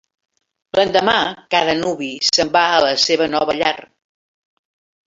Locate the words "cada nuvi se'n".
1.57-2.53